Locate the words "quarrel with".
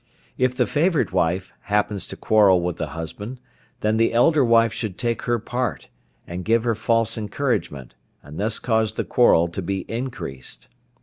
2.17-2.77